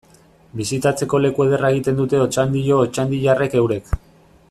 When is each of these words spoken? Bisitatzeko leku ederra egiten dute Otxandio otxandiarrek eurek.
Bisitatzeko 0.61 1.19
leku 1.25 1.45
ederra 1.49 1.71
egiten 1.75 1.99
dute 2.01 2.21
Otxandio 2.25 2.81
otxandiarrek 2.89 3.59
eurek. 3.65 3.97